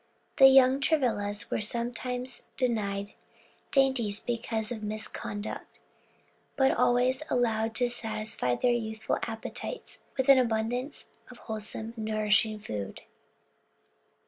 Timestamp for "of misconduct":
4.71-5.77